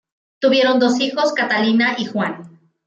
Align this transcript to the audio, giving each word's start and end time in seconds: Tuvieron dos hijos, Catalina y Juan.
Tuvieron 0.39 0.79
dos 0.79 0.99
hijos, 0.99 1.31
Catalina 1.33 1.93
y 1.95 2.05
Juan. 2.05 2.57